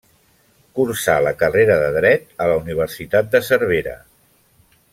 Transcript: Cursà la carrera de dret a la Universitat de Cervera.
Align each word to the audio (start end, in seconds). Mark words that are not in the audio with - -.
Cursà 0.77 1.17
la 1.25 1.33
carrera 1.41 1.75
de 1.83 1.91
dret 1.97 2.25
a 2.47 2.47
la 2.53 2.57
Universitat 2.63 3.29
de 3.37 3.43
Cervera. 3.49 3.95